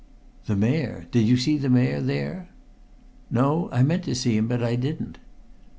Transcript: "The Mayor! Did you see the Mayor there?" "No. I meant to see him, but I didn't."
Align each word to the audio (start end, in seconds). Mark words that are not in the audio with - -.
"The 0.47 0.55
Mayor! 0.55 1.05
Did 1.11 1.27
you 1.27 1.37
see 1.37 1.59
the 1.59 1.69
Mayor 1.69 2.01
there?" 2.01 2.49
"No. 3.29 3.69
I 3.71 3.83
meant 3.83 4.03
to 4.05 4.15
see 4.15 4.35
him, 4.35 4.47
but 4.47 4.63
I 4.63 4.75
didn't." 4.75 5.19